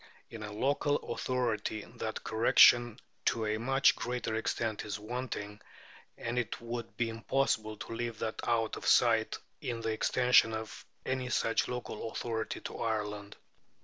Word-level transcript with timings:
In 0.31 0.41
a 0.41 0.51
local 0.51 0.95
authority 1.13 1.85
that 1.97 2.23
correction 2.23 2.97
to 3.25 3.45
a 3.45 3.59
much 3.59 3.95
greater 3.95 4.33
extent 4.33 4.83
is 4.83 4.97
wanting; 4.97 5.61
and 6.17 6.39
it 6.39 6.59
would 6.59 6.97
be 6.97 7.07
impossible 7.07 7.77
to 7.77 7.93
leave 7.93 8.17
that 8.17 8.41
out 8.47 8.77
of 8.77 8.87
sight 8.87 9.37
in 9.61 9.81
the 9.81 9.91
extension 9.91 10.53
of 10.55 10.87
any 11.05 11.29
such 11.29 11.67
local 11.67 12.09
authority 12.09 12.59
to 12.61 12.79
Ireland." 12.79 13.35